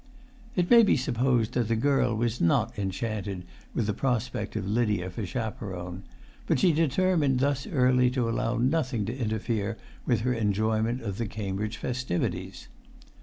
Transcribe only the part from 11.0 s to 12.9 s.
of the Cambridge festivities.